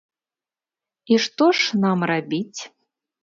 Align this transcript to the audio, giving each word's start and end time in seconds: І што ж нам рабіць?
І 1.13 1.19
што 1.27 1.45
ж 1.59 1.81
нам 1.83 1.99
рабіць? 2.13 2.61